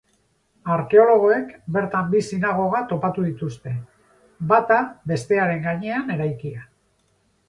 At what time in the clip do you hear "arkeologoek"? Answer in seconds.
0.75-1.49